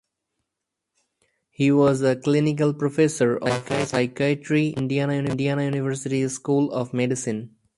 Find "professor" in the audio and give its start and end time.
2.73-3.37